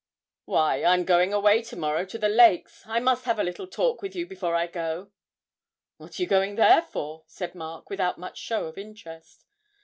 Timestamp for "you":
4.15-4.25, 6.23-6.27